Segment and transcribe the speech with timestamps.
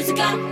[0.00, 0.49] music gun.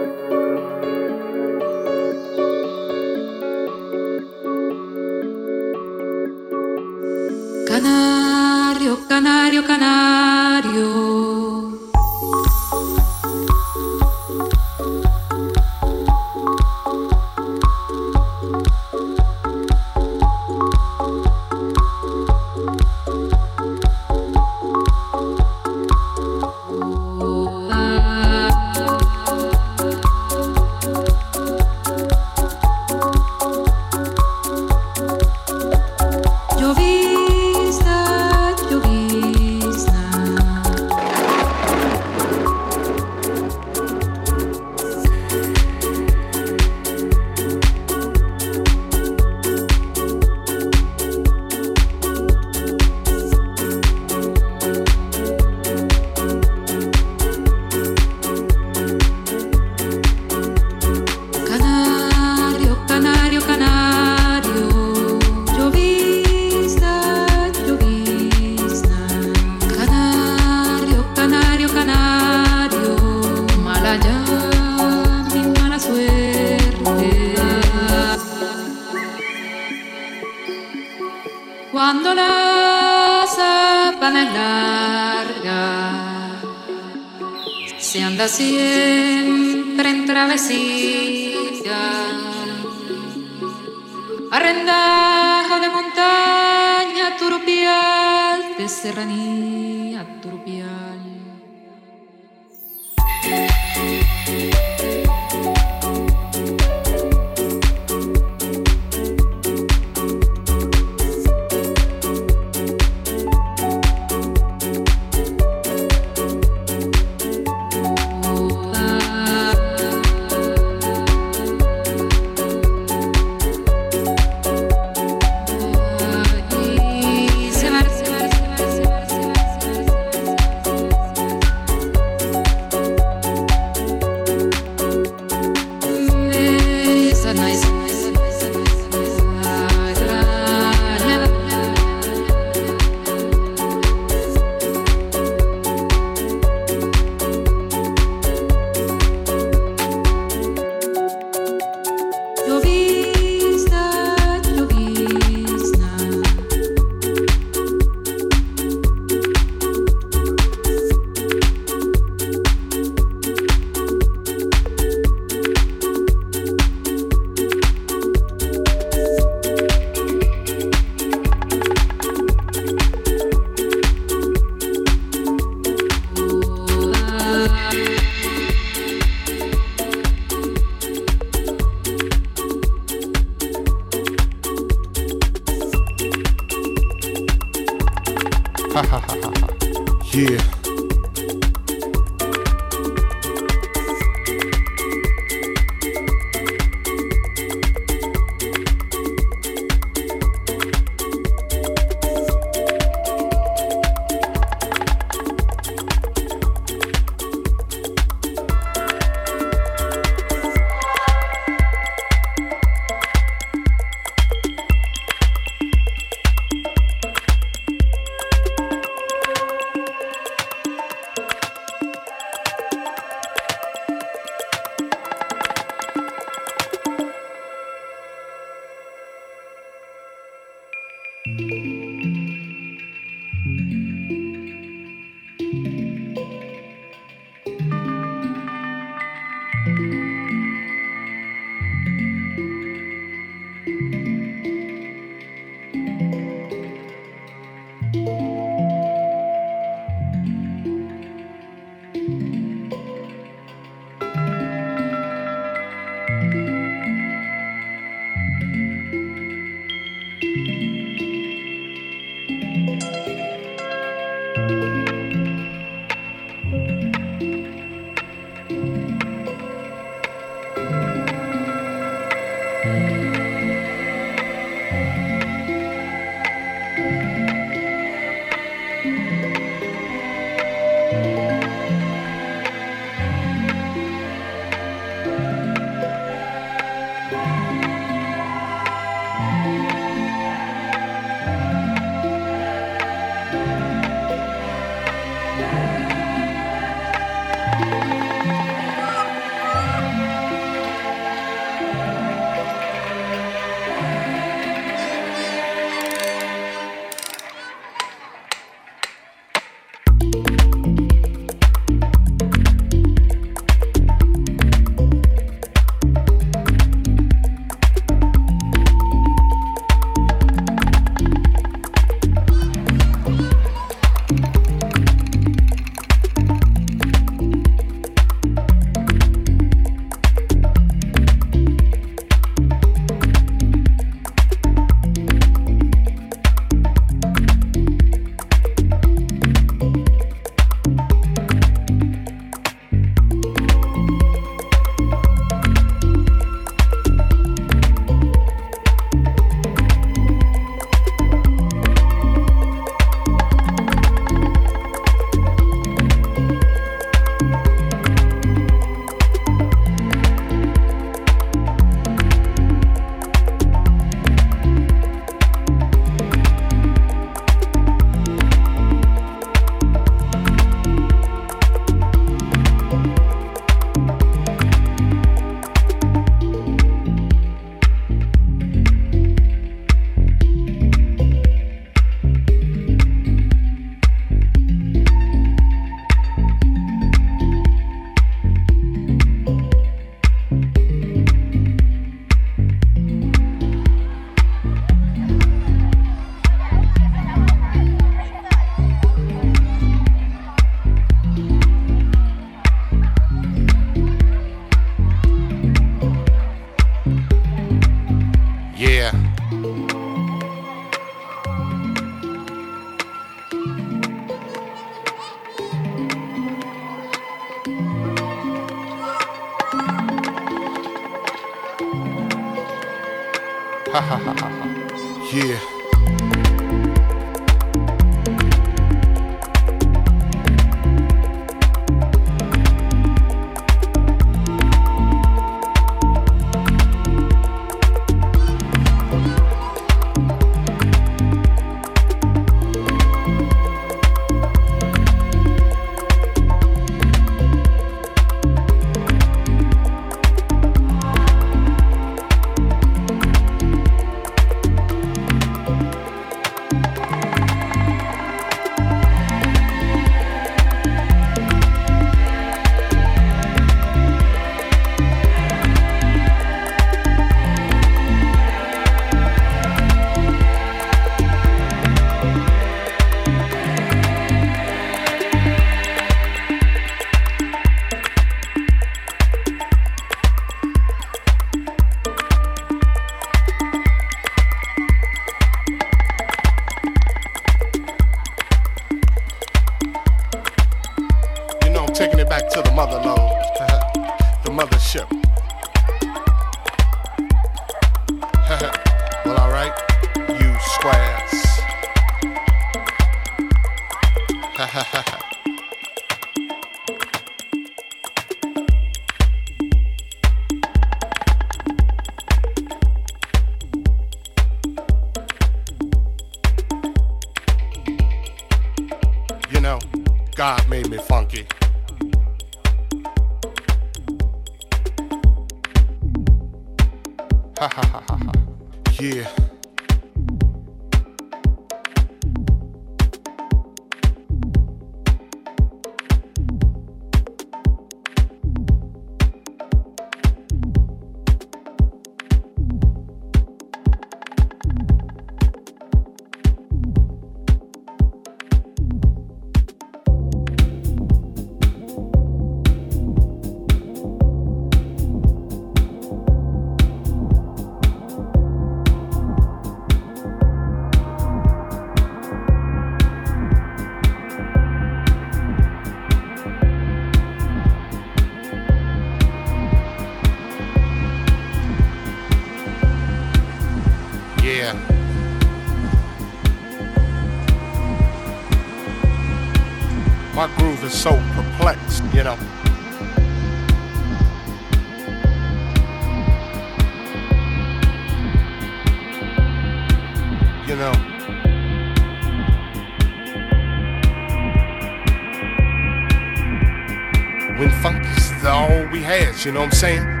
[599.25, 600.00] You know what I'm saying?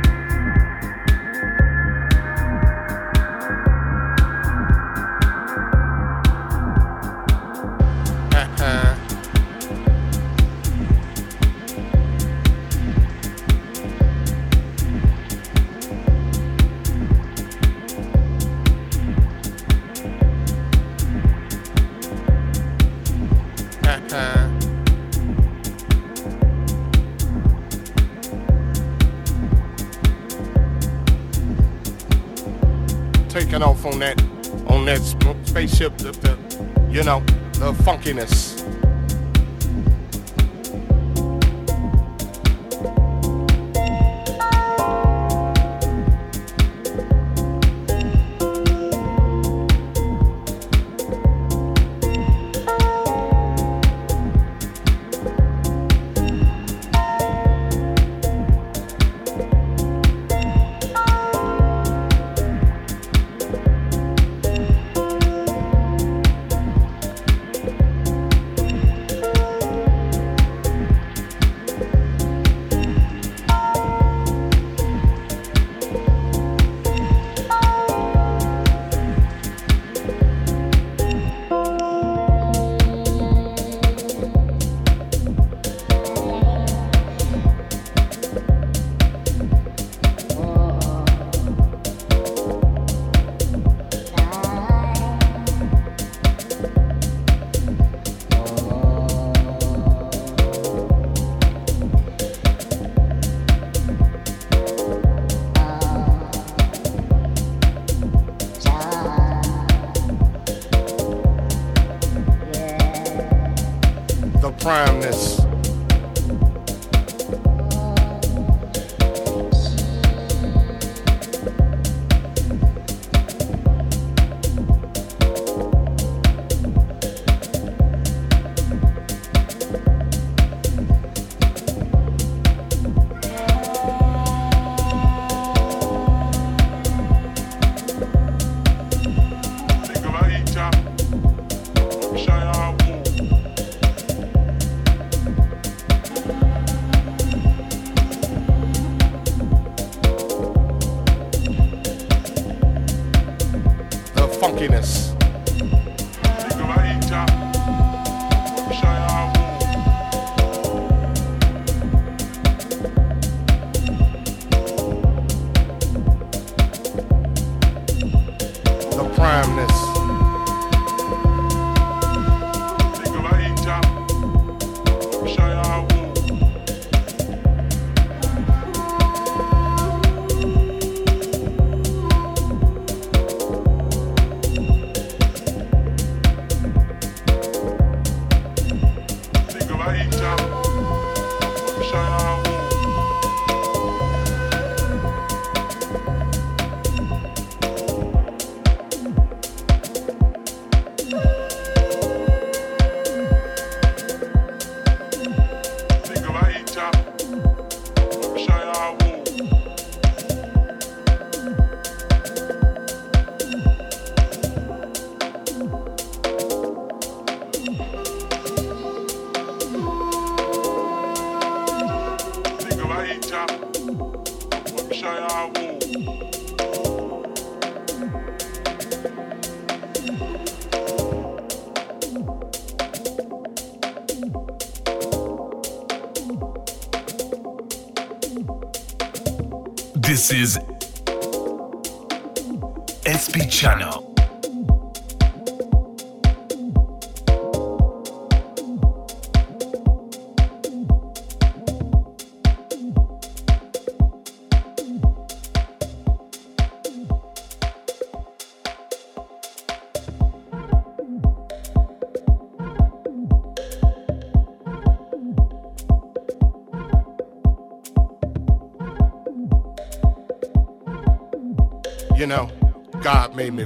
[38.17, 38.50] The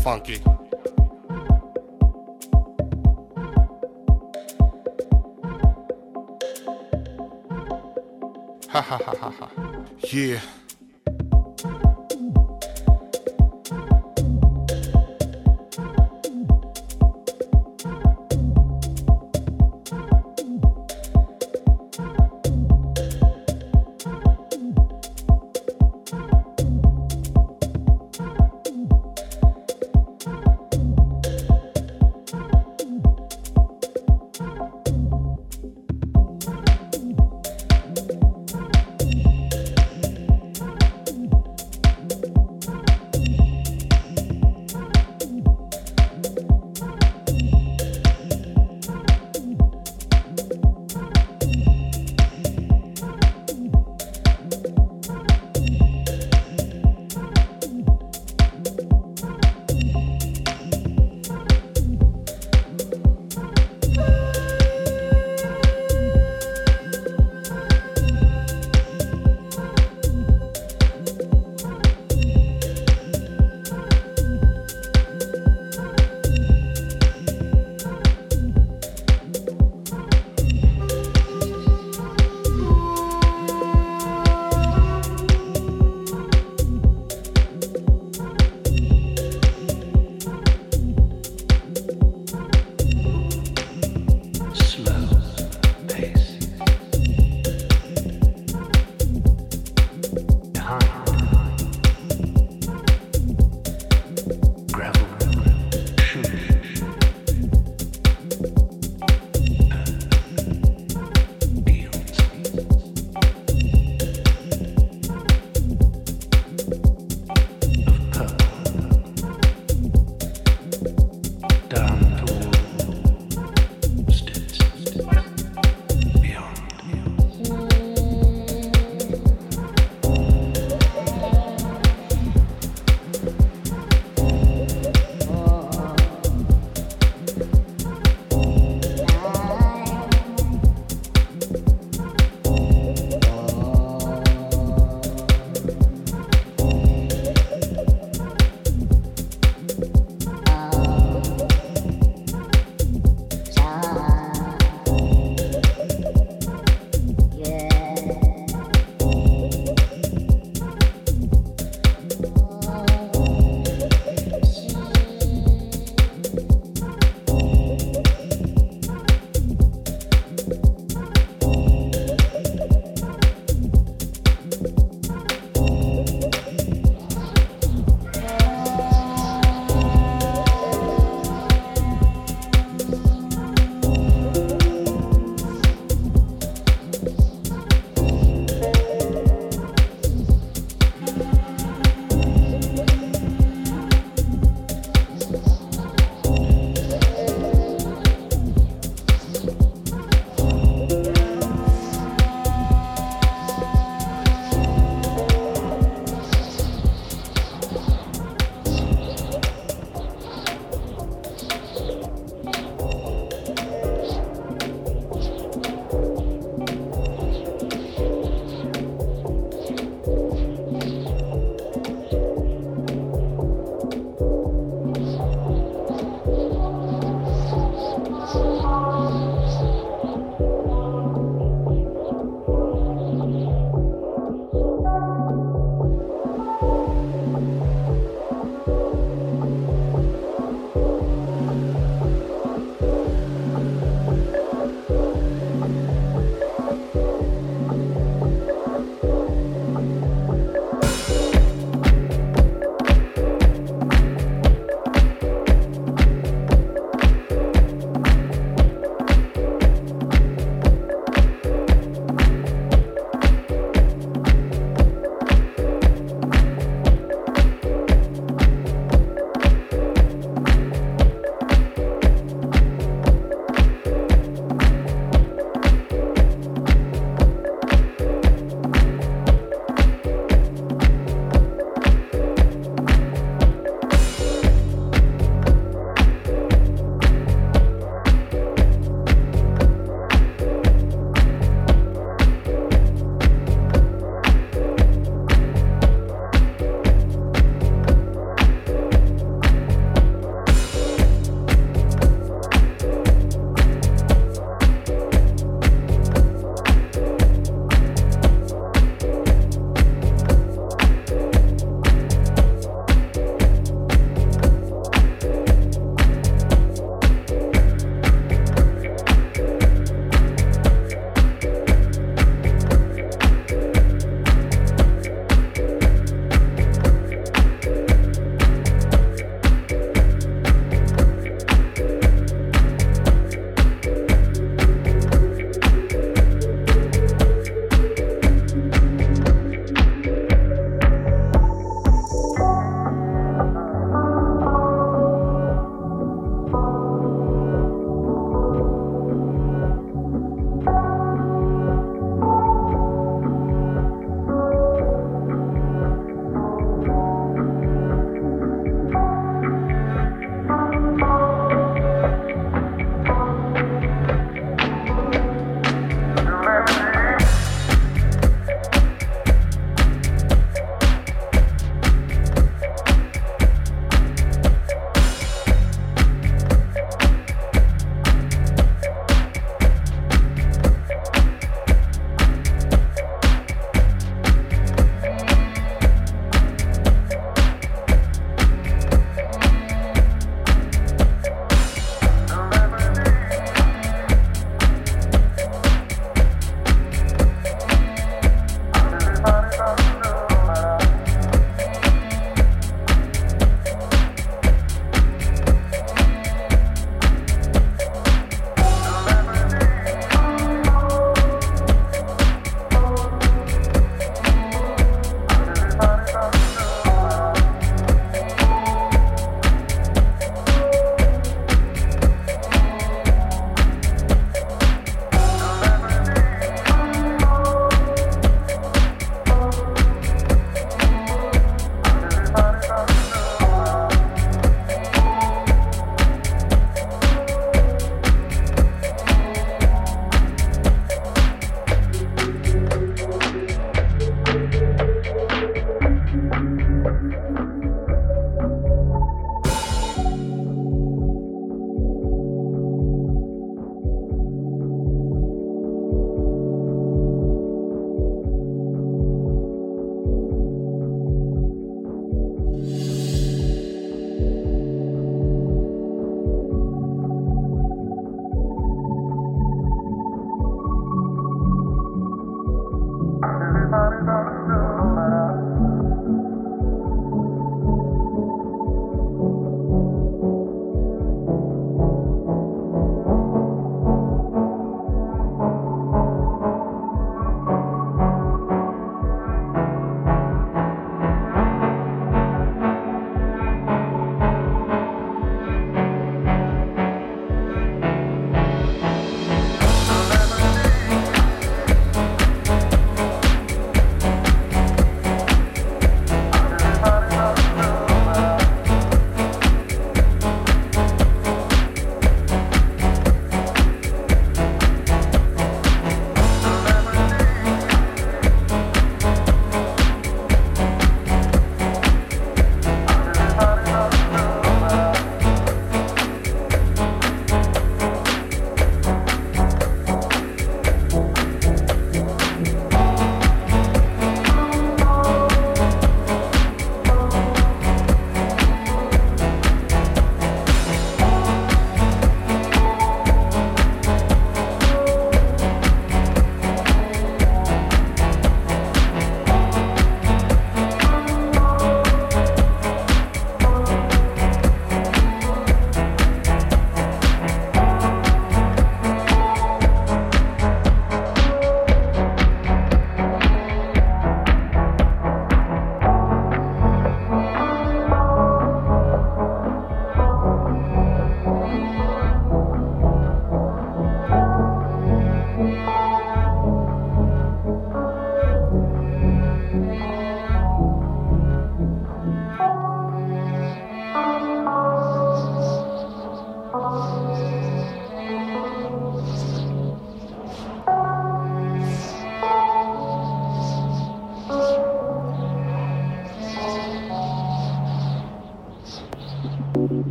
[0.00, 0.40] funky.
[8.68, 9.48] Ha ha ha ha ha.
[10.12, 10.59] Yeah.